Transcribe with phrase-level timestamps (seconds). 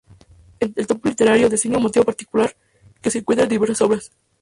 [0.59, 2.55] El topos literario designa un motivo particular
[3.03, 4.11] que se encuentra en diversas obras.